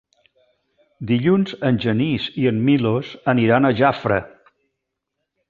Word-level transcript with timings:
Dilluns 1.11 1.53
en 1.69 1.77
Genís 1.83 2.25
i 2.45 2.49
en 2.53 2.63
Milos 2.71 3.13
aniran 3.35 3.71
a 3.71 3.73
Jafre. 3.83 4.19